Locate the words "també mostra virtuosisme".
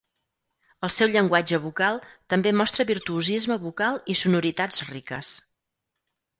2.35-3.61